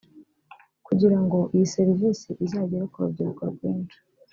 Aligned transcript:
Kugira 0.85 1.17
ngo 1.23 1.39
iyi 1.55 1.65
serivisi 1.75 2.29
izagere 2.45 2.83
ku 2.91 2.97
rubyiruko 3.03 3.41
rwinshi 3.53 3.97